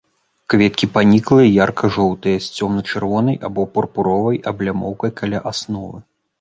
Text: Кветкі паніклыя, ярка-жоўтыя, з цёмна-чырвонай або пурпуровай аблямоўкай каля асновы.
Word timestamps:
Кветкі 0.53 0.87
паніклыя, 0.95 1.43
ярка-жоўтыя, 1.65 2.41
з 2.47 2.49
цёмна-чырвонай 2.57 3.37
або 3.51 3.69
пурпуровай 3.77 4.43
аблямоўкай 4.55 5.11
каля 5.23 5.39
асновы. 5.55 5.97